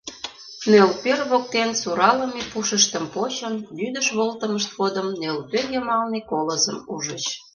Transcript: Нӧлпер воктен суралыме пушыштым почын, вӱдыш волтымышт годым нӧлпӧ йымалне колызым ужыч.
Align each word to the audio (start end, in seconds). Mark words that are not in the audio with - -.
Нӧлпер 0.71 1.19
воктен 1.29 1.69
суралыме 1.81 2.41
пушыштым 2.51 3.05
почын, 3.13 3.55
вӱдыш 3.77 4.07
волтымышт 4.17 4.69
годым 4.79 5.07
нӧлпӧ 5.21 5.59
йымалне 5.71 6.19
колызым 6.29 6.77
ужыч. 6.93 7.25